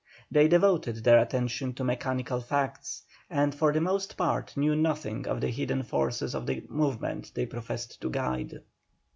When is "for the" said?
3.53-3.81